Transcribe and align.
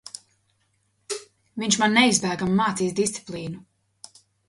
Viņš 1.65 1.79
man 1.83 1.95
neizbēgami 1.99 2.59
mācīs 2.65 2.99
disciplīnu. 3.05 4.23